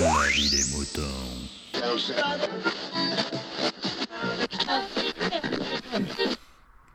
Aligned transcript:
Vie 0.00 0.48
des 0.48 0.64
moutons. 0.74 1.02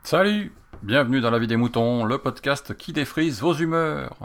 Salut 0.01 0.51
Bienvenue 0.81 1.21
dans 1.21 1.29
La 1.29 1.37
vie 1.37 1.45
des 1.45 1.55
moutons, 1.55 2.03
le 2.03 2.17
podcast 2.17 2.75
qui 2.75 2.93
défrise 2.93 3.41
vos 3.41 3.53
humeurs. 3.53 4.17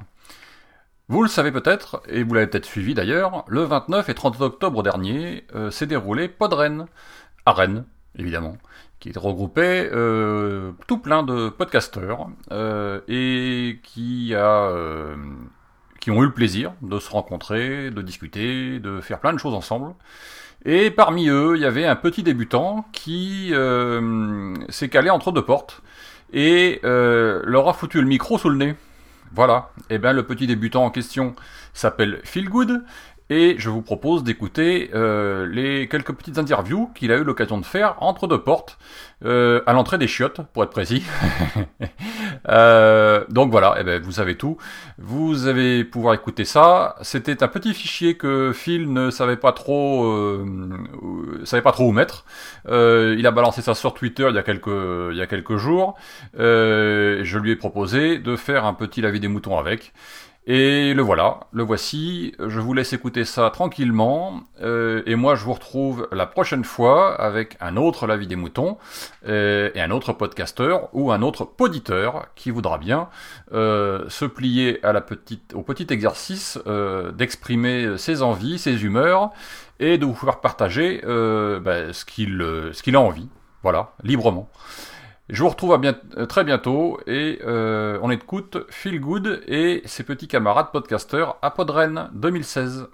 Vous 1.08 1.22
le 1.22 1.28
savez 1.28 1.52
peut-être, 1.52 2.02
et 2.08 2.22
vous 2.22 2.32
l'avez 2.32 2.46
peut-être 2.46 2.64
suivi 2.64 2.94
d'ailleurs, 2.94 3.44
le 3.48 3.64
29 3.64 4.08
et 4.08 4.14
30 4.14 4.40
octobre 4.40 4.82
dernier 4.82 5.44
euh, 5.54 5.70
s'est 5.70 5.86
déroulé 5.86 6.28
Podren, 6.28 6.86
à 7.44 7.52
Rennes, 7.52 7.84
évidemment, 8.16 8.56
qui 8.98 9.12
regroupait 9.12 9.90
euh, 9.92 10.72
tout 10.86 10.96
plein 10.96 11.22
de 11.22 11.50
podcasteurs 11.50 12.30
euh, 12.50 13.02
et 13.08 13.78
qui, 13.82 14.34
a, 14.34 14.70
qui 16.00 16.10
ont 16.10 16.22
eu 16.22 16.26
le 16.26 16.32
plaisir 16.32 16.72
de 16.82 16.98
se 16.98 17.10
rencontrer, 17.10 17.90
de 17.90 18.02
discuter, 18.02 18.78
de 18.80 19.00
faire 19.00 19.20
plein 19.20 19.32
de 19.32 19.38
choses 19.38 19.54
ensemble. 19.54 19.94
Et 20.64 20.90
parmi 20.90 21.28
eux, 21.28 21.52
il 21.56 21.62
y 21.62 21.66
avait 21.66 21.86
un 21.86 21.96
petit 21.96 22.22
débutant 22.22 22.86
qui 22.92 23.50
euh, 23.52 24.54
s'est 24.68 24.88
calé 24.88 25.08
entre 25.10 25.32
deux 25.32 25.44
portes 25.44 25.82
et 26.32 26.80
euh, 26.84 27.40
leur 27.44 27.68
a 27.68 27.72
foutu 27.72 28.00
le 28.00 28.06
micro 28.06 28.38
sous 28.38 28.50
le 28.50 28.56
nez. 28.56 28.74
Voilà. 29.32 29.70
Et 29.88 29.98
bien 29.98 30.12
le 30.12 30.24
petit 30.24 30.46
débutant 30.46 30.84
en 30.84 30.90
question 30.90 31.34
s'appelle 31.72 32.20
Phil 32.24 32.48
Good 32.48 32.82
et 33.30 33.54
je 33.58 33.70
vous 33.70 33.80
propose 33.80 34.24
d'écouter 34.24 34.90
euh, 34.92 35.46
les 35.46 35.88
quelques 35.88 36.12
petites 36.12 36.38
interviews 36.38 36.90
qu'il 36.96 37.12
a 37.12 37.16
eu 37.16 37.22
l'occasion 37.22 37.58
de 37.58 37.64
faire 37.64 37.94
entre 38.00 38.26
deux 38.26 38.42
portes, 38.42 38.76
euh, 39.24 39.62
à 39.66 39.72
l'entrée 39.72 39.98
des 39.98 40.08
chiottes, 40.08 40.40
pour 40.52 40.64
être 40.64 40.70
précis. 40.70 41.04
Euh, 42.48 43.24
donc 43.28 43.50
voilà, 43.50 43.76
eh 43.78 43.84
ben, 43.84 44.02
vous 44.02 44.12
savez 44.12 44.36
tout. 44.36 44.56
Vous 44.98 45.46
allez 45.46 45.84
pouvoir 45.84 46.14
écouter 46.14 46.44
ça. 46.44 46.96
C'était 47.02 47.42
un 47.42 47.48
petit 47.48 47.74
fichier 47.74 48.16
que 48.16 48.52
Phil 48.54 48.92
ne 48.92 49.10
savait 49.10 49.36
pas 49.36 49.52
trop, 49.52 50.04
euh, 50.04 50.46
euh, 51.02 51.44
savait 51.44 51.62
pas 51.62 51.72
trop 51.72 51.88
où 51.88 51.92
mettre. 51.92 52.24
Euh, 52.68 53.14
il 53.18 53.26
a 53.26 53.30
balancé 53.30 53.62
ça 53.62 53.74
sur 53.74 53.94
Twitter 53.94 54.26
il 54.28 54.34
y 54.34 54.38
a 54.38 54.42
quelques, 54.42 54.66
il 54.66 55.16
y 55.16 55.22
a 55.22 55.26
quelques 55.26 55.56
jours. 55.56 55.96
Je 56.34 57.38
lui 57.38 57.50
ai 57.50 57.56
proposé 57.56 58.18
de 58.18 58.36
faire 58.36 58.64
un 58.64 58.74
petit 58.74 59.00
lavis 59.00 59.20
des 59.20 59.28
moutons 59.28 59.58
avec. 59.58 59.92
Et 60.46 60.94
le 60.94 61.02
voilà, 61.02 61.40
le 61.52 61.62
voici. 61.62 62.34
Je 62.38 62.60
vous 62.60 62.72
laisse 62.72 62.92
écouter 62.94 63.24
ça 63.24 63.50
tranquillement. 63.50 64.40
euh, 64.62 65.02
et 65.04 65.14
moi, 65.14 65.34
je 65.34 65.44
vous 65.44 65.52
retrouve 65.52 66.08
la 66.12 66.26
prochaine 66.26 66.64
fois 66.64 67.14
avec 67.20 67.56
un 67.60 67.76
autre 67.76 68.06
Lavis 68.06 68.26
des 68.26 68.36
moutons 68.36 68.78
euh, 69.28 69.70
et 69.74 69.82
un 69.82 69.90
autre 69.90 70.14
podcasteur 70.14 70.88
ou 70.94 71.12
un 71.12 71.20
autre 71.20 71.44
poditeur 71.44 72.26
qui 72.36 72.50
voudra 72.50 72.78
bien 72.78 73.10
euh, 73.52 74.08
se 74.08 74.24
plier 74.24 74.80
la 74.82 75.04
au 75.54 75.62
petit 75.62 75.86
exercice 75.90 76.58
d'exprimer 77.14 77.98
ses 77.98 78.22
envies, 78.22 78.58
ses 78.58 78.84
humeurs 78.84 79.30
et 79.78 79.98
de 79.98 80.06
vous 80.06 80.14
faire 80.14 80.40
partager 80.40 81.00
ben, 81.04 81.92
ce 81.92 82.04
qu'il 82.04 82.96
a 82.96 83.00
envie. 83.00 83.28
Voilà, 83.62 83.92
librement. 84.02 84.48
Je 85.32 85.44
vous 85.44 85.48
retrouve 85.48 85.72
à 85.72 85.78
bien, 85.78 85.94
euh, 86.16 86.26
très 86.26 86.42
bientôt 86.42 86.98
et 87.06 87.38
euh, 87.44 88.00
on 88.02 88.10
écoute 88.10 88.66
Feel 88.68 89.00
Good 89.00 89.44
et 89.46 89.80
ses 89.84 90.02
petits 90.02 90.26
camarades 90.26 90.72
podcasteurs 90.72 91.36
à 91.40 91.52
Podren 91.52 92.10
2016. 92.14 92.88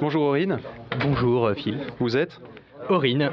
Bonjour 0.00 0.22
Aurine, 0.22 0.60
Bonjour 1.00 1.46
euh, 1.48 1.54
Phil. 1.54 1.80
vous 1.98 2.16
êtes? 2.16 2.40
Aurine. 2.88 3.30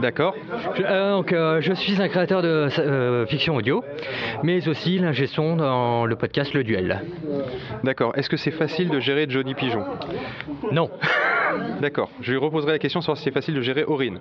D'accord. 0.00 0.34
Je, 0.76 0.82
euh, 0.82 1.10
donc, 1.12 1.32
euh, 1.32 1.60
je 1.60 1.72
suis 1.74 2.00
un 2.00 2.08
créateur 2.08 2.40
de 2.42 2.48
euh, 2.48 3.26
fiction 3.26 3.56
audio, 3.56 3.84
mais 4.42 4.66
aussi 4.66 4.98
l'ingé 4.98 5.26
son 5.26 5.56
dans 5.56 6.06
le 6.06 6.16
podcast 6.16 6.54
Le 6.54 6.64
Duel. 6.64 7.02
D'accord. 7.84 8.12
Est-ce 8.16 8.30
que 8.30 8.36
c'est 8.36 8.50
facile 8.50 8.88
de 8.88 8.98
gérer 8.98 9.26
Johnny 9.28 9.54
Pigeon? 9.54 9.84
Non. 10.72 10.90
D'accord. 11.80 12.10
Je 12.22 12.32
lui 12.32 12.38
reposerai 12.38 12.72
la 12.72 12.78
question 12.78 13.00
sur 13.00 13.16
si 13.16 13.24
c'est 13.24 13.30
facile 13.30 13.54
de 13.54 13.60
gérer 13.60 13.84
Aurine. 13.84 14.20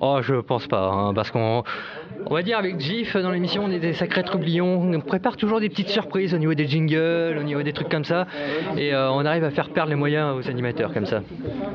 Oh, 0.00 0.18
je 0.22 0.34
pense 0.36 0.66
pas, 0.66 0.88
hein, 0.88 1.12
parce 1.14 1.30
qu'on 1.30 1.62
on 2.26 2.34
va 2.34 2.42
dire 2.42 2.58
avec 2.58 2.80
GIF 2.80 3.16
dans 3.16 3.30
l'émission, 3.30 3.64
on 3.64 3.70
est 3.70 3.78
des 3.78 3.92
sacrés 3.92 4.22
troublions. 4.22 4.80
On 4.80 5.00
prépare 5.00 5.36
toujours 5.36 5.60
des 5.60 5.68
petites 5.68 5.88
surprises 5.90 6.34
au 6.34 6.38
niveau 6.38 6.54
des 6.54 6.66
jingles, 6.66 7.36
au 7.38 7.42
niveau 7.42 7.62
des 7.62 7.72
trucs 7.72 7.88
comme 7.88 8.04
ça, 8.04 8.26
et 8.76 8.94
euh, 8.94 9.10
on 9.10 9.24
arrive 9.24 9.44
à 9.44 9.50
faire 9.50 9.68
perdre 9.70 9.90
les 9.90 9.96
moyens 9.96 10.36
aux 10.36 10.48
animateurs 10.48 10.92
comme 10.92 11.06
ça. 11.06 11.22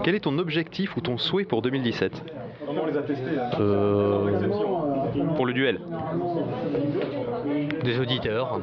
Quel 0.04 0.16
est 0.16 0.22
ton 0.22 0.38
objectif 0.40 0.98
ou 0.98 1.02
ton 1.02 1.18
souhait 1.18 1.46
pour 1.46 1.62
2017 1.62 2.24
Euh, 3.60 4.40
Pour 5.46 5.50
le 5.50 5.54
duel 5.54 5.80
des 7.84 8.00
auditeurs. 8.00 8.60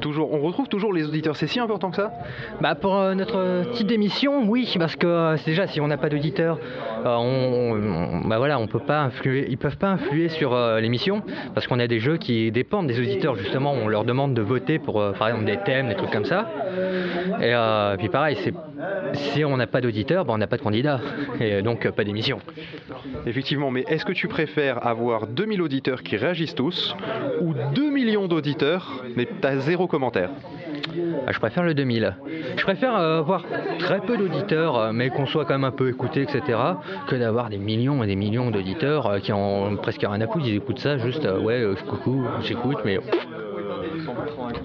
Toujours, 0.00 0.32
On 0.32 0.40
retrouve 0.40 0.66
toujours 0.66 0.94
les 0.94 1.04
auditeurs, 1.06 1.36
c'est 1.36 1.46
si 1.46 1.60
important 1.60 1.90
que 1.90 1.96
ça? 1.96 2.10
Bah 2.62 2.74
pour 2.74 2.96
euh, 2.96 3.14
notre 3.14 3.70
type 3.72 3.86
d'émission, 3.86 4.48
oui, 4.48 4.74
parce 4.78 4.96
que 4.96 5.06
euh, 5.06 5.36
c'est 5.36 5.50
déjà 5.50 5.66
si 5.66 5.78
on 5.82 5.88
n'a 5.88 5.98
pas 5.98 6.08
d'auditeurs, 6.08 6.58
euh, 7.04 7.14
on, 7.16 7.74
on- 7.74 8.26
bah 8.26 8.38
voilà, 8.38 8.58
on 8.58 8.66
peut 8.66 8.78
pas 8.78 9.00
influer, 9.02 9.46
ils 9.50 9.58
peuvent 9.58 9.76
pas 9.76 9.88
influer 9.90 10.30
sur 10.30 10.54
euh, 10.54 10.80
l'émission, 10.80 11.22
parce 11.54 11.66
qu'on 11.66 11.78
a 11.80 11.86
des 11.86 11.98
jeux 12.00 12.16
qui 12.16 12.50
dépendent 12.50 12.86
des 12.86 12.98
auditeurs 12.98 13.34
justement. 13.36 13.72
On 13.72 13.88
leur 13.88 14.04
demande 14.04 14.32
de 14.32 14.40
voter 14.40 14.78
pour, 14.78 15.00
euh, 15.02 15.12
par 15.12 15.28
exemple, 15.28 15.44
des 15.44 15.58
thèmes, 15.58 15.88
des 15.88 15.94
trucs 15.96 16.10
comme 16.10 16.24
ça. 16.24 16.48
Et 17.40 17.52
euh, 17.54 17.96
puis 17.98 18.08
pareil, 18.08 18.38
c'est 18.42 18.54
si 19.14 19.44
on 19.44 19.56
n'a 19.56 19.66
pas 19.66 19.80
d'auditeurs, 19.80 20.24
bah, 20.24 20.32
on 20.34 20.38
n'a 20.38 20.46
pas 20.46 20.56
de 20.56 20.62
candidat, 20.62 21.00
et 21.40 21.62
donc 21.62 21.88
pas 21.90 22.04
d'émission. 22.04 22.38
Effectivement, 23.26 23.70
mais 23.70 23.84
est-ce 23.88 24.04
que 24.04 24.12
tu 24.12 24.28
préfères 24.28 24.86
avoir 24.86 25.26
2000 25.26 25.62
auditeurs 25.62 26.02
qui 26.02 26.16
réagissent 26.16 26.54
tous 26.54 26.94
ou 27.40 27.54
2 27.74 27.90
millions 27.90 28.26
d'auditeurs 28.28 29.04
mais 29.16 29.26
t'as 29.40 29.56
zéro 29.58 29.86
commentaire? 29.86 30.30
Ah, 31.26 31.32
je 31.32 31.38
préfère 31.38 31.62
le 31.64 31.74
2000. 31.74 32.16
Je 32.56 32.62
préfère 32.62 32.96
euh, 32.96 33.18
avoir 33.18 33.44
très 33.78 34.00
peu 34.00 34.16
d'auditeurs, 34.16 34.76
euh, 34.78 34.92
mais 34.92 35.10
qu'on 35.10 35.26
soit 35.26 35.44
quand 35.44 35.54
même 35.54 35.64
un 35.64 35.72
peu 35.72 35.88
écouté, 35.88 36.22
etc., 36.22 36.58
que 37.08 37.16
d'avoir 37.16 37.50
des 37.50 37.58
millions 37.58 38.02
et 38.02 38.06
des 38.06 38.16
millions 38.16 38.50
d'auditeurs 38.50 39.06
euh, 39.06 39.18
qui 39.18 39.32
ont 39.32 39.76
presque 39.76 40.02
rien 40.02 40.20
à 40.20 40.26
foutre. 40.26 40.46
Ils 40.46 40.56
écoutent 40.56 40.78
ça 40.78 40.98
juste, 40.98 41.26
ouais, 41.42 41.64
coucou, 41.88 42.24
j'écoute, 42.42 42.78
mais 42.84 42.98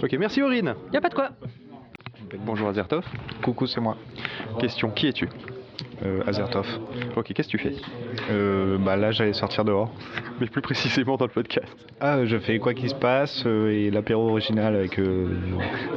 Ok, 0.03 0.13
merci 0.19 0.41
Aurine. 0.41 0.75
y 0.93 0.97
a 0.97 1.01
pas 1.01 1.09
de 1.09 1.15
quoi. 1.15 1.29
Bonjour 2.39 2.69
Azertov. 2.69 3.05
Coucou, 3.41 3.67
c'est 3.67 3.81
moi, 3.81 3.97
Question, 4.59 4.89
qui 4.89 5.07
es-tu? 5.07 5.27
Euh, 6.03 6.23
Azertov. 6.25 6.67
Ok, 7.15 7.33
qu'est-ce 7.33 7.47
que 7.49 7.57
tu 7.57 7.59
fais? 7.59 7.75
Euh, 8.29 8.77
bah 8.77 8.95
là, 8.95 9.11
j'allais 9.11 9.33
sortir 9.33 9.65
dehors. 9.65 9.91
Mais 10.39 10.47
plus 10.47 10.61
précisément 10.61 11.17
dans 11.17 11.25
le 11.25 11.31
podcast. 11.31 11.67
Ah, 11.99 12.25
je 12.25 12.37
fais 12.37 12.57
quoi 12.59 12.73
qu'il 12.73 12.89
se 12.89 12.95
passe 12.95 13.43
euh, 13.45 13.69
et 13.71 13.91
l'apéro 13.91 14.29
original 14.29 14.75
avec 14.75 14.97
euh, 14.99 15.27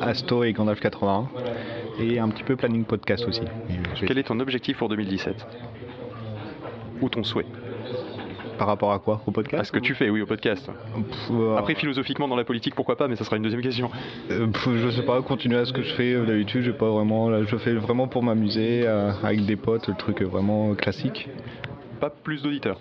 Asto 0.02 0.44
et 0.44 0.52
Gandalf 0.52 0.80
81 0.80 1.28
et 2.00 2.18
un 2.18 2.28
petit 2.28 2.42
peu 2.42 2.56
planning 2.56 2.84
podcast 2.84 3.26
aussi. 3.28 3.42
Quel 4.06 4.18
est 4.18 4.24
ton 4.24 4.40
objectif 4.40 4.78
pour 4.78 4.88
2017 4.88 5.46
Ou 7.00 7.08
ton 7.08 7.22
souhait? 7.24 7.46
Par 8.58 8.66
rapport 8.68 8.92
à 8.92 8.98
quoi? 8.98 9.20
Au 9.26 9.30
À 9.30 9.32
podcast 9.34 9.64
ce 9.66 9.72
que 9.72 9.78
tu 9.78 9.94
fais, 9.94 10.10
oui, 10.10 10.20
au 10.22 10.26
podcast. 10.26 10.66
Pff, 10.94 11.30
euh, 11.30 11.56
Après, 11.56 11.74
philosophiquement, 11.74 12.28
dans 12.28 12.36
la 12.36 12.44
politique, 12.44 12.74
pourquoi 12.74 12.96
pas, 12.96 13.08
mais 13.08 13.16
ça 13.16 13.24
sera 13.24 13.36
une 13.36 13.42
deuxième 13.42 13.62
question. 13.62 13.90
euh, 14.30 14.46
pff, 14.46 14.68
je 14.76 14.90
sais 14.90 15.02
pas, 15.04 15.20
continuer 15.22 15.58
à 15.58 15.64
ce 15.64 15.72
que 15.72 15.82
je 15.82 15.92
fais 15.94 16.14
euh, 16.14 16.24
d'habitude. 16.24 16.62
J'ai 16.62 16.72
pas 16.72 16.88
vraiment, 16.90 17.28
là, 17.30 17.42
je 17.44 17.56
fais 17.56 17.74
vraiment 17.74 18.06
pour 18.08 18.22
m'amuser 18.22 18.82
euh, 18.86 19.12
avec 19.22 19.44
des 19.44 19.56
potes, 19.56 19.88
le 19.88 19.94
truc 19.94 20.22
euh, 20.22 20.26
vraiment 20.26 20.74
classique. 20.74 21.28
Pas 22.00 22.10
plus 22.10 22.42
d'auditeurs. 22.42 22.80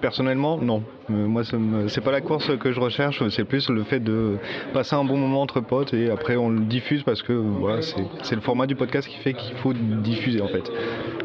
Personnellement, 0.00 0.58
non. 0.58 0.82
Euh, 1.10 1.26
moi, 1.26 1.42
c'est 1.88 2.00
pas 2.00 2.12
la 2.12 2.20
course 2.20 2.56
que 2.58 2.70
je 2.72 2.80
recherche, 2.80 3.26
c'est 3.30 3.44
plus 3.44 3.68
le 3.68 3.82
fait 3.82 4.00
de 4.00 4.36
passer 4.72 4.94
un 4.94 5.04
bon 5.04 5.16
moment 5.16 5.42
entre 5.42 5.60
potes 5.60 5.92
et 5.94 6.10
après 6.10 6.36
on 6.36 6.50
le 6.50 6.60
diffuse 6.60 7.02
parce 7.02 7.22
que 7.22 7.32
euh, 7.32 7.42
voilà, 7.58 7.80
c'est 7.82 8.34
le 8.34 8.40
format 8.40 8.66
du 8.66 8.76
podcast 8.76 9.08
qui 9.08 9.16
fait 9.16 9.34
qu'il 9.34 9.56
faut 9.56 9.72
diffuser 9.72 10.40
en 10.40 10.48
fait. 10.48 10.70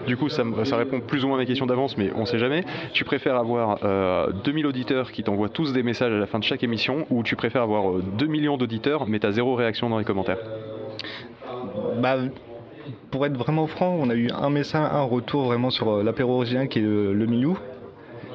Du 0.07 0.17
coup, 0.17 0.29
ça, 0.29 0.44
répond 0.75 1.00
plus 1.00 1.23
ou 1.23 1.28
moins 1.28 1.38
à 1.38 1.41
ma 1.41 1.45
question 1.45 1.66
d'avance, 1.66 1.97
mais 1.97 2.12
on 2.16 2.25
sait 2.25 2.39
jamais. 2.39 2.66
Tu 2.94 3.06
préfères 3.06 3.35
avoir 3.35 3.79
euh, 3.83 4.31
2000 4.44 4.66
auditeurs 4.66 5.12
qui 5.12 5.23
t'envoient 5.23 5.50
tous 5.50 5.72
des 5.72 5.83
messages 5.83 6.12
à 6.12 6.17
la 6.17 6.25
fin 6.25 6.39
de 6.39 6.44
chaque 6.44 6.63
émission, 6.63 7.06
ou 7.09 7.23
tu 7.23 7.35
préfères 7.35 7.62
avoir 7.62 7.89
euh, 7.89 8.03
2 8.17 8.25
millions 8.25 8.57
d'auditeurs, 8.57 9.07
mais 9.07 9.19
t'as 9.19 9.31
zéro 9.31 9.56
réaction 9.56 9.89
dans 9.89 10.00
les 10.00 10.06
commentaires? 10.06 10.39
Bah, 12.01 12.18
pour 13.12 13.25
être 13.25 13.38
vraiment 13.38 13.68
franc, 13.68 13.95
on 14.00 14.09
a 14.09 14.15
eu 14.15 14.30
un 14.31 14.50
message, 14.50 14.89
un 14.92 15.03
retour 15.03 15.44
vraiment 15.44 15.69
sur 15.69 15.89
euh, 15.89 16.03
l'apéro 16.03 16.33
original 16.33 16.68
qui 16.68 16.80
est 16.80 16.83
euh, 16.83 17.13
le 17.13 17.25
Milou, 17.25 17.57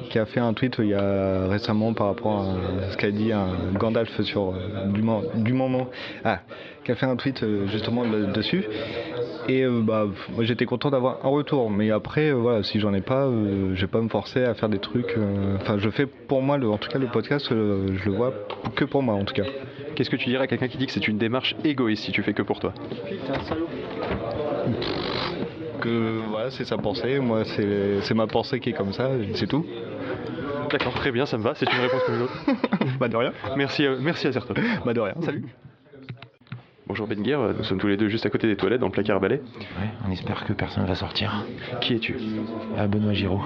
qui 0.09 0.19
a 0.19 0.25
fait 0.25 0.39
un 0.39 0.53
tweet 0.53 0.79
euh, 0.79 0.83
il 0.83 0.89
y 0.89 0.93
a 0.93 1.47
récemment 1.47 1.93
par 1.93 2.07
rapport 2.07 2.41
à 2.41 2.91
ce 2.91 2.97
qu'a 2.97 3.11
dit 3.11 3.31
un 3.31 3.47
Gandalf 3.77 4.21
sur 4.21 4.49
euh, 4.49 4.53
du, 4.93 5.01
mo- 5.01 5.23
du 5.35 5.53
moment. 5.53 5.87
Ah, 6.23 6.39
qui 6.85 6.91
a 6.91 6.95
fait 6.95 7.05
un 7.05 7.15
tweet 7.15 7.43
euh, 7.43 7.67
justement 7.67 8.03
là- 8.03 8.31
dessus. 8.33 8.63
Et 9.47 9.63
euh, 9.63 9.81
bah, 9.81 10.05
j'étais 10.41 10.65
content 10.65 10.89
d'avoir 10.91 11.25
un 11.25 11.29
retour, 11.29 11.69
mais 11.71 11.89
après, 11.91 12.29
euh, 12.29 12.33
voilà, 12.35 12.63
si 12.63 12.79
j'en 12.79 12.93
ai 12.93 13.01
pas, 13.01 13.25
euh, 13.25 13.71
je 13.75 13.81
vais 13.81 13.87
pas 13.87 14.01
me 14.01 14.09
forcer 14.09 14.43
à 14.43 14.53
faire 14.53 14.69
des 14.69 14.79
trucs. 14.79 15.15
euh, 15.17 15.55
Enfin, 15.59 15.77
je 15.79 15.89
fais 15.89 16.05
pour 16.05 16.41
moi, 16.41 16.57
le, 16.57 16.69
en 16.69 16.77
tout 16.77 16.89
cas, 16.89 16.99
le 16.99 17.07
podcast, 17.07 17.51
euh, 17.51 17.87
je 17.95 18.05
le 18.05 18.11
vois 18.15 18.31
que 18.75 18.85
pour 18.85 19.01
moi 19.01 19.15
en 19.15 19.23
tout 19.23 19.33
cas. 19.33 19.43
Qu'est-ce 19.95 20.09
que 20.09 20.15
tu 20.15 20.29
dirais 20.29 20.43
à 20.43 20.47
quelqu'un 20.47 20.67
qui 20.67 20.77
dit 20.77 20.85
que 20.85 20.91
c'est 20.93 21.07
une 21.07 21.17
démarche 21.17 21.55
égoïste 21.63 22.03
si 22.05 22.11
tu 22.11 22.21
fais 22.23 22.33
que 22.33 22.43
pour 22.43 22.59
toi? 22.59 22.73
Que 25.81 26.19
voilà, 26.29 26.51
c'est 26.51 26.65
sa 26.65 26.77
pensée, 26.77 27.19
moi 27.19 27.45
c'est 27.45 28.01
c'est 28.01 28.13
ma 28.13 28.27
pensée 28.27 28.59
qui 28.59 28.69
est 28.69 28.73
comme 28.73 28.93
ça, 28.93 29.09
c'est 29.33 29.47
tout. 29.47 29.65
D'accord, 30.71 30.93
très 30.93 31.11
bien, 31.11 31.25
ça 31.25 31.37
me 31.37 31.43
va, 31.43 31.55
c'est 31.55 31.71
une 31.71 31.79
réponse 31.79 32.03
comme 32.05 32.15
une 32.15 32.21
autre. 32.23 32.45
Bah 32.99 33.07
de 33.07 33.15
rien. 33.15 33.31
Merci, 33.55 33.85
euh, 33.85 33.97
merci 33.99 34.27
Azertov. 34.27 34.57
Bah 34.85 34.93
de 34.93 34.99
rien, 34.99 35.15
salut. 35.21 35.45
Bonjour 36.85 37.07
Ben 37.07 37.21
nous 37.21 37.63
sommes 37.63 37.77
tous 37.77 37.87
les 37.87 37.97
deux 37.97 38.09
juste 38.09 38.25
à 38.25 38.31
côté 38.31 38.47
des 38.47 38.55
toilettes 38.55 38.81
dans 38.81 38.87
le 38.87 38.91
placard 38.91 39.17
à 39.17 39.19
balai. 39.19 39.35
Ouais, 39.35 39.89
on 40.07 40.11
espère 40.11 40.43
que 40.43 40.53
personne 40.53 40.85
va 40.85 40.95
sortir. 40.95 41.45
Qui 41.81 41.93
es-tu? 41.93 42.17
Ah, 42.75 42.87
Benoît 42.87 43.13
Giraud. 43.13 43.41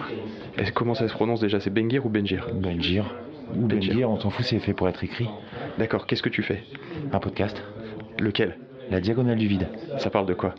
Comment 0.73 0.93
ça 0.93 1.07
se 1.09 1.13
prononce 1.13 1.41
déjà? 1.41 1.59
C'est 1.59 1.69
Ben 1.69 1.89
ou 2.03 2.09
Benjir 2.09 2.47
Benjir. 2.53 3.13
Ou 3.53 3.67
Benjir. 3.67 3.93
Benjir, 3.93 4.09
on 4.09 4.17
s'en 4.19 4.29
fout, 4.29 4.45
c'est 4.45 4.59
fait 4.59 4.73
pour 4.73 4.87
être 4.87 5.03
écrit. 5.03 5.27
D'accord, 5.77 6.07
qu'est-ce 6.07 6.23
que 6.23 6.29
tu 6.29 6.41
fais? 6.41 6.63
Un 7.11 7.19
podcast. 7.19 7.61
Lequel? 8.17 8.57
La 8.93 9.01
diagonale 9.01 9.39
du 9.39 9.47
vide. 9.47 9.67
Ça 9.97 10.11
parle 10.11 10.27
de 10.27 10.35
quoi 10.35 10.53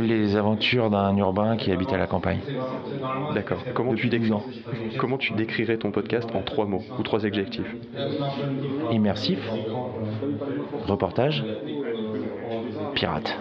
Les 0.00 0.36
aventures 0.36 0.88
d'un 0.88 1.14
urbain 1.18 1.58
qui 1.58 1.70
habite 1.70 1.92
à 1.92 1.98
la 1.98 2.06
campagne. 2.06 2.38
D'accord. 3.34 3.62
Comment 3.74 3.92
tu, 3.92 4.06
Depuis 4.06 4.08
décris... 4.08 4.30
12 4.30 4.32
ans. 4.32 4.44
Comment 4.96 5.18
tu 5.18 5.34
décrirais 5.34 5.76
ton 5.76 5.90
podcast 5.90 6.30
en 6.34 6.40
trois 6.40 6.64
mots 6.64 6.82
ou 6.98 7.02
trois 7.02 7.26
adjectifs 7.26 7.76
Immersif. 8.90 9.38
Reportage. 10.86 11.44
Pirate. 12.94 13.38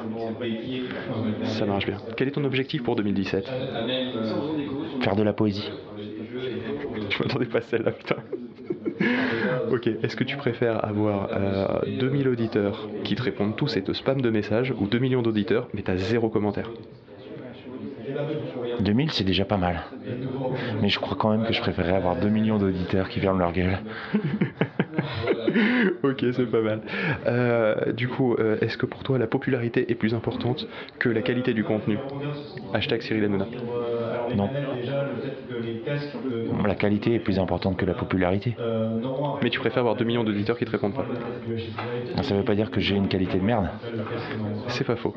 Ça 1.45 1.65
marche 1.65 1.86
bien. 1.86 2.00
Quel 2.18 2.27
est 2.27 2.31
ton 2.31 2.44
objectif 2.44 2.83
pour 2.83 2.98
2017 2.98 3.50
Faire 5.00 5.15
de 5.15 5.24
la 5.24 5.31
poésie. 5.31 5.71
Je 7.09 7.24
m'attendais 7.24 7.45
pas 7.45 7.59
à 7.59 7.62
celle-là, 7.62 7.92
putain. 7.92 8.18
ok, 9.69 9.88
est-ce 9.88 10.16
que 10.16 10.24
tu 10.24 10.38
préfères 10.38 10.83
avoir 10.86 11.30
euh, 11.36 11.81
2000 11.88 12.28
auditeurs 12.28 12.94
qui 13.04 13.16
te 13.16 13.22
répondent 13.22 13.56
tous 13.56 13.78
et 13.78 13.83
te 13.83 13.94
spamment 13.94 14.22
de 14.22 14.30
messages 14.30 14.74
ou 14.78 14.88
2 14.88 15.00
millions 15.00 15.22
d'auditeurs 15.22 15.69
mais 15.74 15.83
t'as 15.83 15.98
zéro 15.98 16.30
commentaire? 16.30 16.74
2000, 18.80 19.12
c'est 19.12 19.24
déjà 19.24 19.45
pas 19.45 19.57
mal. 19.57 19.83
Mais 20.81 20.89
je 20.89 21.00
crois 21.00 21.18
quand 21.18 21.31
même 21.31 21.45
que 21.45 21.54
je 21.54 21.62
préférerais 21.62 21.95
avoir 21.95 22.18
2 22.18 22.30
millions 22.30 22.57
d'auditeurs 22.60 23.10
qui 23.10 23.19
ferment 23.19 23.39
leur 23.39 23.54
gueule. 23.54 23.83
Ok, 26.03 26.25
c'est 26.33 26.45
pas 26.50 26.62
mal. 26.62 26.81
Euh, 27.27 27.92
du 27.94 28.07
coup, 28.07 28.36
euh, 28.36 28.57
est-ce 28.62 28.77
que 28.77 28.86
pour 28.86 29.03
toi 29.03 29.18
la 29.18 29.27
popularité 29.27 29.92
est 29.92 29.95
plus 29.95 30.13
importante 30.13 30.68
que 31.00 31.09
la 31.09 31.21
qualité 31.21 31.53
du 31.53 31.63
contenu? 31.63 31.98
Hashtag 32.74 33.01
Cyril 33.01 33.24
Hanouna. 33.25 33.48
Non. 34.36 34.50
La 36.65 36.75
qualité 36.75 37.15
est 37.15 37.19
plus 37.19 37.39
importante 37.39 37.77
que 37.77 37.86
la 37.86 37.94
popularité. 37.94 38.56
Mais 39.44 39.50
tu 39.50 39.59
préfères 39.59 39.80
avoir 39.80 39.95
2 39.95 40.06
millions 40.06 40.24
d'auditeurs 40.24 40.57
qui 40.57 40.65
te 40.65 40.71
répondent 40.71 40.95
pas 40.95 41.06
Ça 42.24 42.36
veut 42.36 42.44
pas 42.44 42.56
dire 42.56 42.71
que 42.71 42.80
j'ai 42.80 42.95
une 42.95 43.07
qualité 43.07 43.39
de 43.39 43.44
merde. 43.44 43.69
C'est 44.68 44.83
pas 44.86 44.95
faux. 44.95 45.15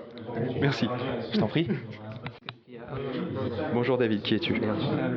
Merci. 0.60 0.88
Je 1.32 1.38
t'en 1.38 1.48
prie. 1.48 1.68
Bonjour 3.72 3.98
David, 3.98 4.22
qui 4.22 4.34
es-tu 4.34 4.60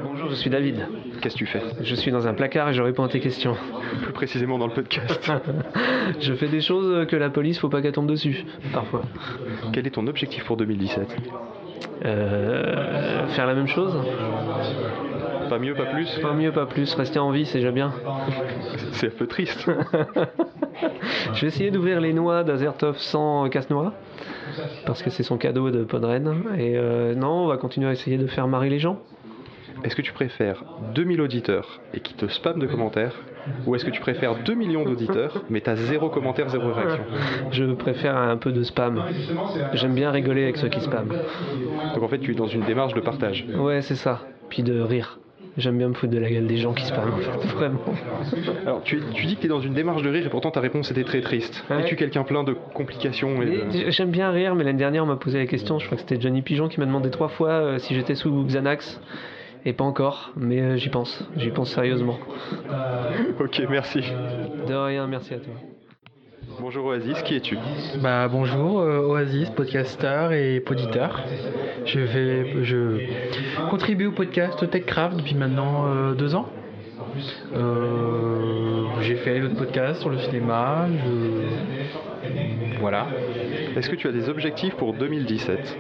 Bonjour, 0.04 0.30
je 0.30 0.36
suis 0.36 0.50
David. 0.50 0.86
Qu'est-ce 1.22 1.36
que 1.36 1.40
tu 1.40 1.46
fais 1.46 1.62
Je 1.82 1.96
suis 1.96 2.12
dans 2.12 2.28
un 2.28 2.34
placard 2.34 2.70
et 2.70 2.74
je 2.74 2.82
réponds 2.82 3.04
à 3.04 3.08
tes 3.08 3.20
questions. 3.20 3.56
Plus 4.04 4.14
précisément 4.14 4.58
dans 4.58 4.68
le 4.68 4.74
podcast. 4.74 5.32
Je 6.20 6.34
fais 6.34 6.48
des 6.48 6.62
choses 6.62 7.06
que 7.08 7.16
la 7.18 7.30
police, 7.30 7.60
faut 7.60 7.68
pas 7.70 7.82
qu'elle 7.82 7.92
tombe 7.92 8.08
dessus, 8.08 8.46
parfois. 8.74 9.02
Quel 9.74 9.86
est 9.88 9.92
ton 9.92 10.08
objectif 10.08 10.46
pour 10.46 10.56
2017 10.58 11.16
Euh, 12.06 13.28
faire 13.30 13.46
la 13.48 13.54
même 13.54 13.68
chose? 13.68 13.94
Pas 15.50 15.60
mieux, 15.60 15.74
pas 15.74 15.86
plus 15.86 16.20
Pas 16.22 16.34
mieux, 16.34 16.52
pas 16.52 16.66
plus. 16.66 16.94
Rester 16.96 17.20
en 17.20 17.32
vie, 17.32 17.46
c'est 17.46 17.60
déjà 17.60 17.72
bien. 17.72 17.94
C'est 18.94 19.08
un 19.08 19.18
peu 19.18 19.28
triste. 19.28 19.70
Je 21.34 21.42
vais 21.42 21.48
essayer 21.48 21.72
d'ouvrir 21.72 22.02
les 22.02 22.14
noix 22.14 22.44
d'Azertov 22.44 22.98
sans 22.98 23.50
casse-noix. 23.50 23.94
Parce 24.86 25.04
que 25.04 25.10
c'est 25.10 25.24
son 25.24 25.38
cadeau 25.38 25.72
de 25.72 25.84
Podren. 25.84 26.44
Et 26.58 26.78
euh, 26.78 27.16
non, 27.16 27.44
on 27.44 27.48
va 27.48 27.58
continuer 27.58 27.90
à 27.90 27.92
essayer 27.92 28.18
de 28.18 28.28
faire 28.28 28.48
marrer 28.48 28.70
les 28.70 28.80
gens. 28.80 29.00
Est-ce 29.84 29.96
que 29.96 30.02
tu 30.02 30.12
préfères 30.12 30.64
2000 30.96 31.22
auditeurs 31.22 31.80
et 31.94 32.00
qui 32.00 32.16
te 32.16 32.28
spamment 32.28 32.58
de 32.58 32.66
commentaires 32.66 33.14
Ou 33.68 33.76
est-ce 33.76 33.86
que 33.86 33.92
tu 33.92 34.02
préfères 34.02 34.36
2 34.44 34.54
millions 34.56 34.84
d'auditeurs 34.84 35.44
mais 35.50 35.62
t'as 35.62 35.76
zéro 35.76 36.10
commentaire, 36.10 36.50
zéro 36.50 36.74
réaction? 36.74 37.04
Je 37.52 37.66
préfère 37.74 38.18
un 38.18 38.38
peu 38.38 38.52
de 38.52 38.64
spam. 38.64 39.04
J'aime 39.74 39.94
bien 39.94 40.10
rigoler 40.10 40.44
avec 40.44 40.58
ceux 40.58 40.70
qui 40.70 40.82
spamment. 40.82 41.14
Donc 41.94 42.04
en 42.04 42.08
fait 42.08 42.20
tu 42.20 42.32
es 42.32 42.36
dans 42.36 42.48
une 42.48 42.64
démarche 42.64 42.96
de 42.96 43.02
partage. 43.02 43.46
Ouais, 43.56 43.82
c'est 43.82 43.96
ça. 43.96 44.22
Puis 44.50 44.64
de 44.64 44.82
rire. 44.82 45.20
J'aime 45.58 45.78
bien 45.78 45.90
me 45.90 45.94
foutre 45.96 46.14
de 46.14 46.20
la 46.20 46.30
gueule 46.30 46.46
des 46.46 46.58
gens 46.58 46.74
qui 46.74 46.86
spamment, 46.86 47.16
en 47.16 47.18
fait. 47.18 47.48
Vraiment. 47.56 47.80
Alors 48.66 48.84
tu, 48.84 49.02
tu 49.14 49.26
dis 49.26 49.36
que 49.36 49.42
tu 49.42 49.46
es 49.48 49.50
dans 49.50 49.60
une 49.60 49.74
démarche 49.74 50.04
de 50.04 50.10
rire 50.10 50.26
et 50.26 50.30
pourtant 50.30 50.52
ta 50.52 50.60
réponse 50.60 50.92
était 50.92 51.04
très 51.04 51.22
triste. 51.22 51.64
Ouais. 51.70 51.82
Es-tu 51.82 51.96
quelqu'un 51.96 52.24
plein 52.24 52.44
de 52.44 52.54
complications 52.74 53.42
et 53.42 53.46
de- 53.46 53.64
Mais 53.74 53.92
J'aime 53.92 54.12
bien 54.12 54.30
rire, 54.32 54.54
mais 54.54 54.64
l'année 54.64 54.78
dernière, 54.78 55.04
on 55.04 55.08
m'a 55.08 55.16
posé 55.16 55.40
la 55.40 55.48
question. 55.48 55.80
Je 55.80 55.86
crois 55.88 55.96
que 55.98 56.02
c'était 56.08 56.22
Johnny 56.22 56.42
Pigeon 56.44 56.68
qui 56.68 56.80
m'a 56.80 56.86
demandé 56.86 57.10
trois 57.10 57.30
fois 57.30 57.50
euh, 57.50 57.80
si 57.80 57.96
j'étais 57.96 58.14
sous 58.16 58.44
Xanax. 58.46 59.02
Et 59.66 59.74
pas 59.74 59.84
encore, 59.84 60.32
mais 60.38 60.62
euh, 60.62 60.76
j'y 60.78 60.90
pense. 60.90 61.28
J'y 61.36 61.50
pense 61.50 61.74
sérieusement. 61.74 62.18
Ok, 63.40 63.62
merci. 63.70 64.00
De 64.68 64.74
rien, 64.74 65.08
merci 65.08 65.34
à 65.34 65.38
toi. 65.40 65.54
Bonjour 66.48 66.86
Oasis, 66.86 67.22
qui 67.24 67.36
es-tu? 67.36 67.58
Bah 68.02 68.28
bonjour, 68.30 68.80
euh, 68.80 69.02
Oasis, 69.02 69.50
podcaster 69.50 70.30
et 70.32 70.60
poditeur. 70.62 71.22
Je 71.86 72.00
vais, 72.00 72.64
je 72.64 73.00
contribue 73.70 74.08
au 74.08 74.12
podcast 74.14 74.68
TechCraft 74.70 75.18
depuis 75.18 75.36
maintenant 75.36 75.86
euh, 75.88 76.14
deux 76.14 76.36
ans. 76.36 76.48
Euh, 77.54 78.86
j'ai 79.02 79.16
fait 79.16 79.42
d'autres 79.42 79.58
podcasts 79.58 80.00
sur 80.00 80.10
le 80.10 80.20
cinéma. 80.20 80.88
Je... 80.90 82.30
Voilà. 82.80 83.08
Est-ce 83.76 83.90
que 83.90 83.96
tu 83.96 84.08
as 84.08 84.12
des 84.12 84.30
objectifs 84.30 84.76
pour 84.76 84.94
2017 84.94 85.78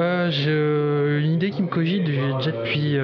Euh, 0.00 0.30
j'ai 0.30 1.24
une 1.24 1.32
idée 1.32 1.50
qui 1.50 1.62
me 1.62 1.68
cogite 1.68 2.04
déjà 2.04 2.38
depuis, 2.46 2.96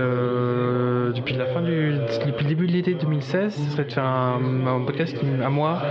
euh, 1.11 1.12
depuis 1.12 1.35
la 1.35 1.47
fin 1.47 1.62
du 1.62 1.93
depuis 2.27 2.45
le 2.45 2.49
début 2.49 2.67
de 2.67 2.73
l'été 2.73 2.95
2016, 2.95 3.55
ce 3.55 3.71
serait 3.71 3.85
de 3.85 3.93
faire 3.93 4.05
un, 4.05 4.41
podcast 4.87 5.17
à 5.45 5.51
moi 5.51 5.83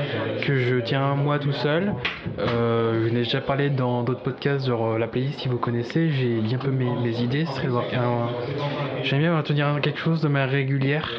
que 0.42 0.56
je 0.56 0.77
tiens 0.77 1.16
moi 1.16 1.39
tout 1.39 1.51
seul. 1.51 1.94
Euh, 2.39 3.07
je 3.07 3.13
n'ai 3.13 3.24
déjà 3.24 3.42
parlé 3.42 3.69
dans 3.69 4.04
d'autres 4.04 4.21
podcasts 4.21 4.68
genre 4.68 4.94
euh, 4.94 4.98
la 4.98 5.07
playlist 5.07 5.39
si 5.39 5.48
vous 5.48 5.57
connaissez, 5.57 6.10
j'ai 6.10 6.42
dit 6.42 6.56
un 6.56 6.57
peu 6.57 6.71
mes, 6.71 6.92
mes 7.04 7.21
idées, 7.21 7.45
ce 7.45 7.54
serait 7.54 7.69
j'aime 9.04 9.19
bien 9.19 9.42
tenir 9.44 9.80
quelque 9.81 10.00
chose 10.00 10.21
de 10.21 10.27
manière 10.27 10.50
régulière. 10.50 11.10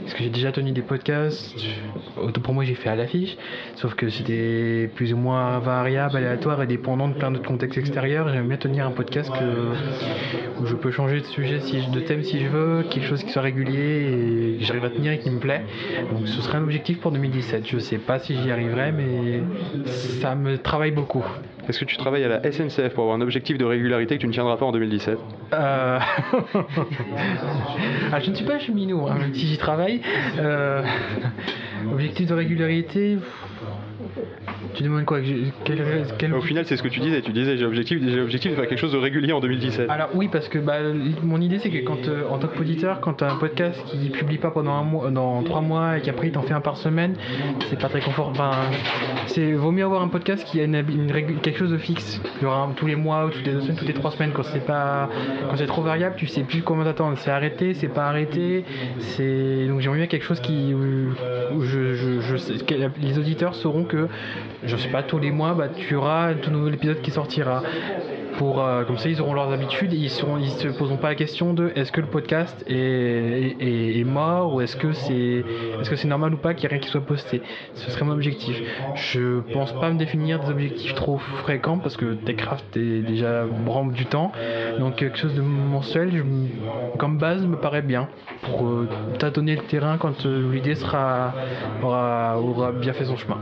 Parce 0.00 0.14
que 0.14 0.24
j'ai 0.24 0.30
déjà 0.30 0.52
tenu 0.52 0.72
des 0.72 0.80
podcasts, 0.80 1.54
pour 2.42 2.54
moi 2.54 2.64
j'ai 2.64 2.74
fait 2.74 2.88
à 2.88 2.96
l'affiche, 2.96 3.36
sauf 3.76 3.94
que 3.94 4.08
c'était 4.08 4.90
plus 4.94 5.12
ou 5.12 5.18
moins 5.18 5.58
variable, 5.58 6.16
aléatoire 6.16 6.62
et 6.62 6.66
dépendant 6.66 7.08
de 7.08 7.14
plein 7.14 7.30
d'autres 7.30 7.46
contextes 7.46 7.76
extérieurs. 7.76 8.28
J'aime 8.28 8.48
bien 8.48 8.56
tenir 8.56 8.86
un 8.86 8.90
podcast 8.90 9.30
où 10.60 10.66
je 10.66 10.74
peux 10.74 10.90
changer 10.90 11.20
de 11.20 11.26
sujet, 11.26 11.58
de 11.58 12.00
thème 12.00 12.22
si 12.22 12.40
je 12.40 12.48
veux, 12.48 12.84
quelque 12.84 13.06
chose 13.06 13.22
qui 13.22 13.30
soit 13.30 13.41
régulier 13.42 14.54
et 14.54 14.58
que 14.58 14.64
j'arrive 14.64 14.84
à 14.84 14.90
tenir 14.90 15.12
et 15.12 15.18
qui 15.18 15.30
me 15.30 15.38
plaît. 15.38 15.62
Donc 16.10 16.26
ce 16.26 16.40
serait 16.40 16.58
un 16.58 16.62
objectif 16.62 17.00
pour 17.00 17.12
2017. 17.12 17.66
Je 17.66 17.78
sais 17.78 17.98
pas 17.98 18.18
si 18.18 18.34
j'y 18.36 18.50
arriverai, 18.50 18.92
mais 18.92 19.42
ça 20.20 20.34
me 20.34 20.58
travaille 20.58 20.92
beaucoup. 20.92 21.24
Est-ce 21.68 21.78
que 21.78 21.84
tu 21.84 21.96
travailles 21.96 22.24
à 22.24 22.28
la 22.28 22.50
SNCF 22.50 22.92
pour 22.94 23.04
avoir 23.04 23.16
un 23.16 23.20
objectif 23.20 23.56
de 23.56 23.64
régularité 23.64 24.16
que 24.16 24.20
tu 24.22 24.26
ne 24.26 24.32
tiendras 24.32 24.56
pas 24.56 24.66
en 24.66 24.72
2017 24.72 25.18
Euh... 25.52 25.98
ah, 28.12 28.20
je 28.20 28.30
ne 28.30 28.34
suis 28.34 28.44
pas 28.44 28.58
cheminot, 28.58 29.06
hein, 29.06 29.14
même 29.14 29.34
si 29.34 29.46
j'y 29.46 29.58
travaille. 29.58 30.00
Euh... 30.38 30.82
Objectif 31.92 32.28
de 32.28 32.34
régularité. 32.34 33.18
Tu 34.74 34.82
demandes 34.82 35.04
quoi 35.04 35.20
quel, 35.64 35.78
quel- 36.18 36.34
Au 36.34 36.40
final, 36.40 36.64
c'est 36.66 36.76
ce 36.76 36.82
que 36.82 36.88
tu 36.88 37.00
disais. 37.00 37.20
Tu 37.22 37.32
disais 37.32 37.56
j'ai 37.56 37.64
l'objectif, 37.64 37.98
j'ai 38.02 38.16
l'objectif 38.16 38.50
de 38.52 38.56
faire 38.56 38.66
quelque 38.68 38.78
chose 38.78 38.92
de 38.92 38.98
régulier 38.98 39.32
en 39.32 39.40
2017. 39.40 39.88
Alors 39.90 40.08
oui, 40.14 40.28
parce 40.30 40.48
que 40.48 40.58
bah, 40.58 40.78
mon 41.22 41.40
idée 41.40 41.58
c'est 41.58 41.70
que 41.70 41.78
quand, 41.84 42.08
euh, 42.08 42.22
en 42.30 42.38
tant 42.38 42.48
que 42.48 42.58
auditeur, 42.60 43.00
quand 43.00 43.14
tu 43.14 43.24
as 43.24 43.32
un 43.32 43.36
podcast 43.36 43.80
qui 43.86 44.10
publie 44.10 44.38
pas 44.38 44.50
pendant 44.50 44.72
un 44.72 44.82
mois, 44.82 45.10
dans 45.10 45.42
trois 45.42 45.60
mois 45.60 45.98
et 45.98 46.00
qu'après 46.00 46.28
il 46.28 46.32
t'en 46.32 46.42
fait 46.42 46.54
un 46.54 46.60
par 46.60 46.76
semaine, 46.76 47.14
c'est 47.68 47.78
pas 47.78 47.88
très 47.88 48.00
confort. 48.00 48.28
Enfin, 48.28 48.50
c'est 49.26 49.52
vaut 49.52 49.72
mieux 49.72 49.84
avoir 49.84 50.02
un 50.02 50.08
podcast 50.08 50.44
qui 50.46 50.60
a 50.60 50.64
une, 50.64 50.82
quelque 51.42 51.58
chose 51.58 51.70
de 51.70 51.78
fixe, 51.78 52.20
tous 52.76 52.86
les 52.86 52.96
mois 52.96 53.26
ou 53.26 53.30
toutes 53.30 53.46
les 53.46 53.52
deux 53.52 53.60
semaines, 53.60 53.76
toutes 53.76 53.88
les 53.88 53.94
trois 53.94 54.10
semaines. 54.10 54.32
Quand 54.32 54.42
c'est 54.42 54.64
pas, 54.64 55.08
quand 55.50 55.56
c'est 55.56 55.66
trop 55.66 55.82
variable, 55.82 56.14
tu 56.16 56.26
sais 56.26 56.42
plus 56.42 56.62
comment 56.62 56.84
t'attendre. 56.84 57.16
C'est 57.18 57.30
arrêté, 57.30 57.74
c'est 57.74 57.88
pas 57.88 58.06
arrêté. 58.06 58.64
C'est 58.98 59.66
donc 59.68 59.80
j'aimerais 59.80 59.98
bien 59.98 60.06
quelque 60.06 60.24
chose 60.24 60.40
qui 60.40 60.72
où, 60.74 61.14
où 61.56 61.62
je, 61.62 61.94
je, 61.94 62.20
je 62.20 62.36
sais 62.36 62.54
que 62.64 62.74
les 63.00 63.18
auditeurs 63.18 63.54
sauront 63.54 63.84
que 63.84 64.08
je 64.64 64.76
sais 64.76 64.88
pas 64.88 65.02
tous 65.02 65.18
les 65.18 65.30
mois, 65.30 65.54
bah 65.54 65.68
tu 65.68 65.94
auras 65.94 66.28
un 66.28 66.34
tout 66.34 66.50
nouvel 66.50 66.74
épisode 66.74 67.00
qui 67.00 67.10
sortira. 67.10 67.62
Pour 68.38 68.64
euh, 68.64 68.84
comme 68.84 68.96
ça 68.96 69.10
ils 69.10 69.20
auront 69.20 69.34
leurs 69.34 69.52
habitudes 69.52 69.92
et 69.92 69.96
ils 69.96 70.04
ils 70.04 70.50
se 70.50 70.68
poseront 70.68 70.96
pas 70.96 71.10
la 71.10 71.14
question 71.14 71.52
de 71.52 71.70
est-ce 71.76 71.92
que 71.92 72.00
le 72.00 72.06
podcast 72.06 72.64
est, 72.66 73.56
est, 73.60 73.98
est 73.98 74.04
mort 74.04 74.54
ou 74.54 74.62
est-ce 74.62 74.74
que 74.74 74.92
c'est 74.92 75.44
que 75.88 75.96
c'est 75.96 76.08
normal 76.08 76.32
ou 76.34 76.38
pas 76.38 76.54
qu'il 76.54 76.62
y 76.62 76.66
ait 76.66 76.70
rien 76.70 76.78
qui 76.78 76.88
soit 76.88 77.02
posté. 77.02 77.42
Ce 77.74 77.90
serait 77.90 78.04
mon 78.04 78.12
objectif. 78.12 78.58
Je 78.94 79.40
pense 79.52 79.72
pas 79.72 79.90
me 79.90 79.98
définir 79.98 80.40
des 80.40 80.50
objectifs 80.50 80.94
trop 80.94 81.18
fréquents 81.18 81.76
parce 81.78 81.96
que 81.98 82.14
Techcraft 82.14 82.76
est 82.76 83.02
déjà 83.02 83.44
branle 83.44 83.92
du 83.92 84.06
temps. 84.06 84.32
Donc 84.78 84.96
quelque 84.96 85.18
chose 85.18 85.34
de 85.34 85.42
mensuel 85.42 86.24
comme 86.98 87.18
base 87.18 87.44
me 87.46 87.56
paraît 87.56 87.82
bien. 87.82 88.08
Pour 88.42 88.66
euh, 88.66 88.88
tâtonner 89.18 89.56
le 89.56 89.62
terrain 89.62 89.98
quand 89.98 90.24
euh, 90.24 90.50
l'idée 90.52 90.74
sera 90.74 91.34
aura, 91.82 92.40
aura 92.40 92.72
bien 92.72 92.92
fait 92.92 93.04
son 93.04 93.16
chemin 93.16 93.38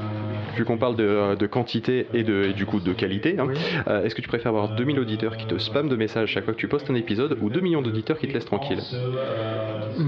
Vu 0.57 0.64
qu'on 0.64 0.78
parle 0.78 0.97
de, 0.97 1.04
euh, 1.04 1.37
de 1.37 1.47
quantité 1.47 2.07
et, 2.12 2.23
de, 2.23 2.45
et 2.50 2.52
du 2.52 2.66
coup 2.66 2.80
de 2.80 2.92
qualité, 2.92 3.37
hein, 3.38 3.47
Oui. 3.49 3.54
euh, 3.88 4.04
est-ce 4.04 4.14
que 4.14 4.21
tu 4.21 4.28
préfères 4.28 4.49
avoir 4.50 4.75
2000 4.76 4.99
auditeurs 4.99 5.37
qui 5.37 5.47
te 5.47 5.59
spamment 5.59 5.88
de 5.88 5.97
messages 5.97 6.28
chaque 6.30 6.45
fois 6.45 6.54
que 6.54 6.59
tu 6.59 6.69
postes 6.69 6.90
un 6.90 6.95
épisode 6.95 7.37
ou 7.40 7.50
2 7.50 7.61
millions 7.61 7.83
d'auditeurs 7.83 8.19
qui 8.19 8.26
te 8.28 8.33
laissent 8.33 8.45
tranquille? 8.45 8.80
Je 8.83 10.02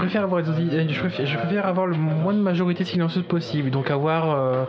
je 0.00 1.36
préfère, 1.36 1.66
avoir 1.66 1.86
le 1.86 1.96
moins 1.96 2.32
de 2.32 2.38
majorité 2.38 2.84
silencieuse 2.84 3.24
possible, 3.24 3.70
donc 3.70 3.90
avoir 3.90 4.30
euh, 4.30 4.64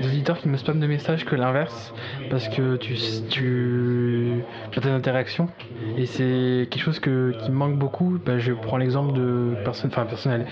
des 0.00 0.08
auditeurs 0.08 0.38
qui 0.38 0.48
me 0.48 0.56
spamment 0.56 0.80
de 0.80 0.86
messages 0.86 1.24
que 1.24 1.36
l'inverse, 1.36 1.94
parce 2.30 2.48
que 2.48 2.76
tu, 2.76 4.42
as 4.76 4.80
des 4.80 4.90
interactions, 4.90 5.48
et 5.96 6.06
c'est 6.06 6.66
quelque 6.70 6.82
chose 6.82 6.98
qui 6.98 7.10
me 7.10 7.50
manque 7.50 7.78
beaucoup. 7.78 8.18
Bah, 8.24 8.38
je 8.38 8.52
prends 8.52 8.76
l'exemple 8.76 9.12
de 9.12 9.54
personne, 9.64 9.90
enfin 9.92 10.04
personnel, 10.04 10.46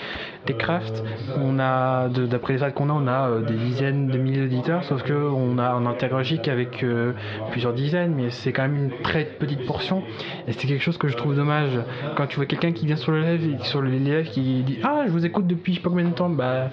des 0.47 0.55
crafts. 0.55 1.03
On 1.37 1.59
a, 1.59 2.09
d'après 2.09 2.53
les 2.55 2.59
stats 2.61 2.71
qu'on 2.71 2.91
a, 2.91 2.93
on 2.93 3.07
a 3.07 3.29
euh, 3.29 3.43
des 3.43 3.55
dizaines 3.55 4.09
de 4.09 4.19
milliers 4.19 4.43
d'auditeurs, 4.43 4.85
sauf 4.85 5.03
que 5.03 5.13
on 5.13 5.59
a, 5.59 5.71
interagit 5.91 6.41
qu'avec 6.41 6.85
euh, 6.85 7.13
plusieurs 7.51 7.73
dizaines, 7.73 8.15
mais 8.15 8.31
c'est 8.31 8.53
quand 8.53 8.63
même 8.63 8.77
une 8.77 9.03
très 9.03 9.25
petite 9.25 9.67
portion, 9.67 10.05
et 10.47 10.53
c'est 10.53 10.69
quelque 10.69 10.83
chose 10.83 10.99
que 10.99 11.09
je 11.09 11.17
trouve 11.17 11.35
dommage 11.35 11.79
quand 12.17 12.27
tu 12.27 12.37
vois 12.37 12.47
quelqu'un 12.47 12.73
qui 12.73 12.87
vient 12.87 12.97
sur 12.97 13.11
le 13.13 13.23
live, 13.23 13.57
et- 13.61 13.65
sur 13.65 13.81
le 13.83 13.91
live 13.91 14.20
qui 14.29 14.63
dit 14.63 14.79
ah 14.83 15.03
je 15.07 15.11
vous 15.11 15.25
écoute 15.27 15.47
depuis 15.47 15.73
je 15.73 15.79
sais 15.79 15.83
pas 15.83 15.91
combien 15.91 16.05
de 16.09 16.15
temps, 16.15 16.29
bah 16.29 16.71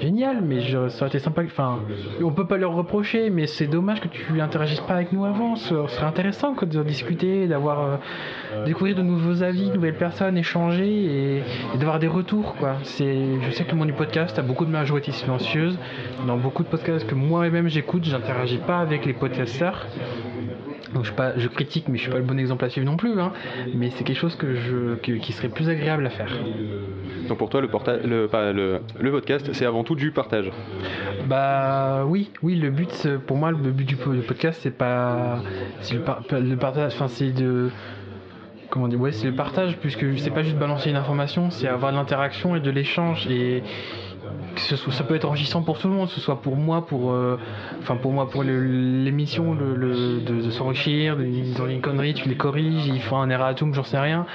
génial, 0.00 0.42
mais 0.42 0.60
je, 0.60 0.88
ça 0.88 1.02
aurait 1.04 1.08
été 1.08 1.18
sympa. 1.18 1.42
que- 1.42 1.48
Enfin, 1.48 1.80
on 2.22 2.30
peut 2.30 2.46
pas 2.46 2.56
leur 2.58 2.72
reprocher, 2.74 3.30
mais 3.30 3.46
c'est 3.46 3.66
dommage 3.66 4.00
que 4.00 4.08
tu 4.08 4.40
interagisses 4.40 4.80
pas 4.80 4.94
avec 4.94 5.12
nous 5.12 5.24
avant. 5.24 5.56
Ce 5.56 5.86
serait 5.88 6.06
intéressant 6.06 6.54
quoi, 6.54 6.68
de 6.68 6.82
discuter, 6.82 7.46
d'avoir 7.48 7.80
euh, 8.54 8.64
découvrir 8.64 8.94
de 8.96 9.02
nouveaux 9.02 9.42
avis, 9.42 9.70
de 9.70 9.74
nouvelles 9.74 9.96
personnes, 9.96 10.36
échanger 10.38 10.86
et, 10.88 11.36
et 11.74 11.78
d'avoir 11.78 11.98
des 11.98 12.06
retours 12.08 12.54
quoi. 12.56 12.76
C'est, 12.82 13.40
je 13.42 13.50
sais 13.50 13.64
que 13.64 13.70
le 13.72 13.76
monde 13.76 13.88
du 13.88 13.94
podcast 13.94 14.38
a 14.38 14.42
beaucoup 14.42 14.64
de 14.64 14.70
majorité 14.70 15.10
silencieuse. 15.12 15.78
Dans 16.26 16.36
beaucoup 16.36 16.62
de 16.62 16.68
podcasts 16.68 17.06
que 17.06 17.14
moi-même 17.14 17.68
j'écoute, 17.68 18.04
j'interagis 18.04 18.58
pas 18.58 18.78
avec 18.78 19.04
les 19.06 19.12
podcasteurs. 19.14 19.86
Donc 20.94 21.04
je, 21.04 21.08
suis 21.08 21.16
pas, 21.16 21.32
je 21.36 21.48
critique, 21.48 21.86
mais 21.88 21.98
je 21.98 22.02
suis 22.04 22.10
pas 22.10 22.18
le 22.18 22.24
bon 22.24 22.38
exemple 22.38 22.64
à 22.64 22.70
suivre 22.70 22.86
non 22.86 22.96
plus. 22.96 23.20
hein. 23.20 23.32
Mais 23.74 23.90
c'est 23.90 24.04
quelque 24.04 24.16
chose 24.18 24.36
que 24.36 24.54
je, 24.54 24.94
que- 24.96 25.12
qui 25.18 25.32
serait 25.32 25.48
plus 25.50 25.68
agréable 25.68 26.06
à 26.06 26.10
faire. 26.10 26.30
Donc 27.28 27.36
pour 27.38 27.50
toi, 27.50 27.60
le, 27.60 27.68
porta- 27.68 27.98
le, 28.02 28.26
pas, 28.26 28.52
le, 28.52 28.80
le 28.98 29.10
podcast, 29.10 29.52
c'est 29.52 29.66
avant 29.66 29.84
tout 29.84 29.94
du 29.94 30.12
partage. 30.12 30.50
Bah 31.26 32.04
oui, 32.06 32.30
oui, 32.42 32.54
le 32.56 32.70
but, 32.70 33.06
pour 33.26 33.36
moi, 33.36 33.50
le 33.50 33.56
but 33.58 33.84
du 33.84 33.96
po- 33.96 34.12
du 34.14 34.20
podcast, 34.20 34.60
c'est 34.62 34.76
pas, 34.76 35.40
le, 35.92 35.98
par- 36.00 36.22
le 36.32 36.56
partage, 36.56 36.92
enfin 36.94 37.08
c'est 37.08 37.32
de, 37.32 37.68
comment 38.70 38.88
dire, 38.88 39.00
ouais, 39.00 39.12
c'est 39.12 39.26
le 39.26 39.34
partage, 39.34 39.76
puisque 39.78 40.06
c'est 40.18 40.30
pas 40.30 40.42
juste 40.42 40.56
balancer 40.56 40.88
une 40.90 40.96
information, 40.96 41.50
c'est 41.50 41.68
avoir 41.68 41.92
de 41.92 41.96
l'interaction 41.98 42.56
et 42.56 42.60
de 42.60 42.70
l'échange 42.70 43.26
et 43.28 43.62
ça 44.58 45.04
peut 45.04 45.14
être 45.14 45.24
enrichissant 45.24 45.62
pour 45.62 45.78
tout 45.78 45.88
le 45.88 45.94
monde, 45.94 46.08
que 46.08 46.14
ce 46.14 46.20
soit 46.20 46.40
pour 46.40 46.56
moi, 46.56 46.86
pour, 46.86 47.12
euh, 47.12 47.38
pour 48.02 48.12
moi, 48.12 48.28
pour 48.28 48.42
l'émission, 48.42 49.54
le, 49.54 49.74
le- 49.74 50.20
de, 50.20 50.50
s'enrichir, 50.50 51.16
ont 51.60 51.66
une 51.66 51.80
connerie, 51.80 52.14
tu 52.14 52.28
les 52.28 52.34
corriges, 52.36 52.86
ils 52.86 53.00
font 53.00 53.18
un 53.18 53.30
erratum, 53.30 53.74
j'en 53.74 53.82
sais 53.84 53.98
rien, 53.98 54.26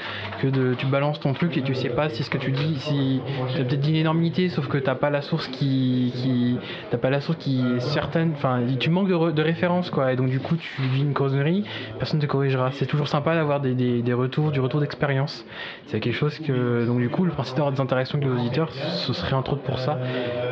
que 0.42 0.48
de, 0.48 0.74
tu 0.77 0.86
balances 0.86 1.20
ton 1.20 1.34
truc 1.34 1.58
et 1.58 1.62
tu 1.62 1.75
sais 1.75 1.89
pas 1.89 2.10
si 2.10 2.24
ce 2.24 2.30
que 2.30 2.38
tu 2.38 2.51
dis, 2.51 2.75
si 2.80 3.22
t'as 3.56 3.63
peut-être 3.63 3.80
dit 3.82 3.92
une 3.92 3.96
énormité, 3.98 4.50
sauf 4.50 4.68
que 4.68 4.77
t'as 4.77 4.96
pas 4.96 5.10
la 5.10 5.22
source 5.22 5.48
qui, 5.48 6.58
t'as 6.92 6.98
pas 6.98 7.10
la 7.10 7.22
source 7.22 7.38
qui 7.38 7.74
est 7.75 7.80
certaine, 7.80 8.32
enfin 8.36 8.60
tu 8.80 8.89
manques 8.89 9.10
de, 9.10 9.15
re- 9.15 9.34
de 9.34 9.42
référence 9.42 9.89
quoi, 9.89 10.12
et 10.13 10.15
donc 10.15 10.30
du 10.30 10.39
coup 10.39 10.56
tu 10.56 10.82
dis 10.94 11.01
une 11.01 11.13
connerie, 11.13 11.63
personne 12.00 12.20
te 12.20 12.25
corrigera. 12.25 12.72
C'est 12.72 12.86
toujours 12.86 13.08
sympa 13.08 13.36
d'avoir 13.36 13.60
des 13.60 14.13
retours, 14.13 14.51
du 14.51 14.60
retour 14.60 14.80
d'expérience. 14.80 15.46
C'est 15.88 16.00
quelque 16.00 16.15
chose 16.15 16.38
que, 16.39 16.86
donc 16.86 17.00
du 17.00 17.10
coup 17.10 17.25
le 17.25 17.32
principe 17.32 17.56
d'avoir 17.58 17.74
des 17.74 17.82
interactions 17.82 18.18
avec 18.18 18.30
les 18.30 18.36
auditeurs, 18.36 18.72
ce 18.72 19.13
serait 19.13 19.34
entre 19.36 19.53
autres 19.53 19.62
pour 19.63 19.80
ça, 19.80 19.98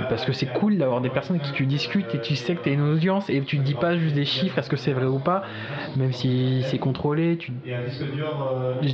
parce 0.08 0.26
que 0.26 0.34
c'est 0.34 0.48
cool 0.48 0.78
d'avoir 0.78 1.02
des 1.02 1.10
personnes 1.10 1.36
avec 1.36 1.46
qui 1.46 1.52
tu 1.54 1.66
discutes 1.66 2.16
et 2.16 2.20
tu 2.20 2.36
sais 2.36 2.56
que 2.56 2.62
t'as 2.62 2.72
une 2.72 2.82
audience 2.82 3.30
et 3.30 3.42
tu 3.44 3.58
te 3.58 3.64
dis 3.64 3.76
pas 3.76 3.98
juste 3.98 4.16
des 4.16 4.26
chiffres, 4.26 4.58
est-ce 4.58 4.70
que 4.70 4.78
c'est 4.78 4.94
vrai 4.94 5.06
ou 5.06 5.20
pas, 5.20 5.44
même 5.96 6.12
si 6.14 6.66
c'est 6.70 6.80
contrôlé, 6.80 7.38
tu 7.38 7.54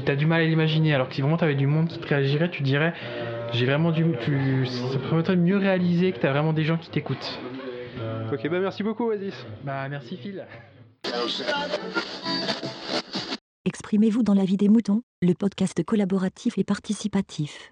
as 0.07 0.15
du 0.15 0.25
mal 0.25 0.41
à 0.41 0.45
l'imaginer. 0.45 0.93
Alors 0.93 1.09
que 1.09 1.15
si 1.15 1.21
vraiment 1.21 1.37
t'avais 1.37 1.55
du 1.55 1.67
monde 1.67 1.87
qui 1.87 1.97
te 1.99 2.07
réagirait, 2.07 2.49
tu 2.49 2.63
dirais, 2.63 2.93
j'ai 3.53 3.65
vraiment 3.65 3.91
du, 3.91 4.05
tu, 4.19 4.65
ça 4.65 4.99
permettrait 4.99 5.35
de 5.35 5.41
mieux 5.41 5.57
réaliser 5.57 6.11
que 6.11 6.19
t'as 6.19 6.31
vraiment 6.31 6.53
des 6.53 6.63
gens 6.63 6.77
qui 6.77 6.89
t'écoutent. 6.89 7.39
Ok, 8.31 8.47
bah 8.49 8.59
merci 8.59 8.83
beaucoup, 8.83 9.05
Oasis. 9.05 9.33
Bah 9.63 9.87
merci 9.89 10.17
Phil. 10.17 10.45
Exprimez-vous 13.65 14.23
dans 14.23 14.33
la 14.33 14.45
vie 14.45 14.57
des 14.57 14.69
moutons, 14.69 15.01
le 15.21 15.33
podcast 15.33 15.83
collaboratif 15.83 16.57
et 16.57 16.63
participatif. 16.63 17.71